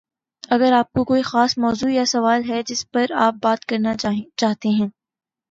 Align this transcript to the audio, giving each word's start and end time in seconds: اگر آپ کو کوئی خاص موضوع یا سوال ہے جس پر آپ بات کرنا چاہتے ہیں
اگر 0.49 0.73
آپ 0.73 0.91
کو 0.91 1.03
کوئی 1.03 1.21
خاص 1.21 1.57
موضوع 1.57 1.91
یا 1.91 2.05
سوال 2.05 2.49
ہے 2.49 2.61
جس 2.65 2.85
پر 2.91 3.11
آپ 3.17 3.35
بات 3.41 3.65
کرنا 3.65 3.93
چاہتے 4.37 4.69
ہیں 4.69 4.87